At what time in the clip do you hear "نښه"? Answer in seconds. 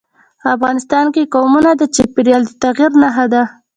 3.01-3.25